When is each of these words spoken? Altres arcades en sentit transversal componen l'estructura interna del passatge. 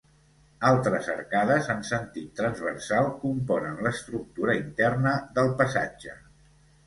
Altres 0.69 1.09
arcades 1.15 1.67
en 1.73 1.83
sentit 1.89 2.31
transversal 2.39 3.11
componen 3.25 3.77
l'estructura 3.87 4.55
interna 4.61 5.13
del 5.39 5.53
passatge. 5.63 6.17